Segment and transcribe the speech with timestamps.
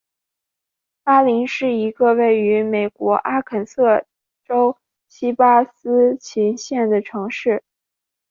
[1.03, 4.03] 巴林是一个位于美国阿肯色
[4.43, 4.75] 州
[5.07, 7.61] 锡巴斯琴县的城市。